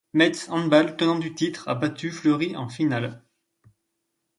[0.13, 3.21] Metz Handball, tenant du titre, a battu Fleury en finale.